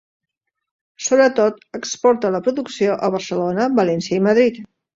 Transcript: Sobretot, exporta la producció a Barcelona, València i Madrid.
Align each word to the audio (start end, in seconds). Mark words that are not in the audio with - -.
Sobretot, 1.07 1.59
exporta 1.81 2.33
la 2.37 2.41
producció 2.49 2.99
a 3.09 3.13
Barcelona, 3.19 3.71
València 3.79 4.21
i 4.21 4.27
Madrid. 4.33 4.63